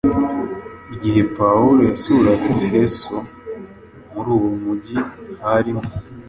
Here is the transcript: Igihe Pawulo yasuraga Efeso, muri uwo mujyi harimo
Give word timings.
Igihe 0.93 1.21
Pawulo 1.37 1.79
yasuraga 1.89 2.45
Efeso, 2.57 3.15
muri 4.13 4.29
uwo 4.35 4.49
mujyi 4.63 4.97
harimo 5.41 5.83